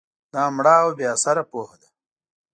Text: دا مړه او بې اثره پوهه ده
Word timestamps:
دا 0.33 0.43
مړه 0.55 0.75
او 0.83 0.89
بې 0.97 1.05
اثره 1.15 1.43
پوهه 1.49 1.75
ده 1.81 1.89